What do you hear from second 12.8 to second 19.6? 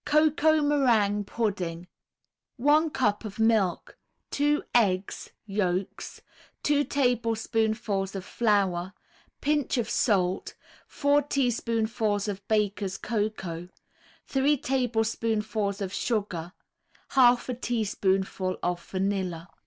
Cocoa, 3 tablespoonfuls of sugar, 1/2 a teaspoonful of vanilla.